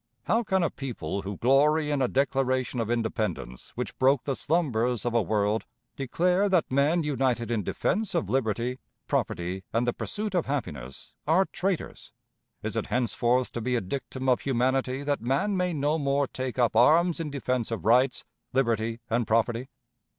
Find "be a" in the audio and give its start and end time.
13.61-13.79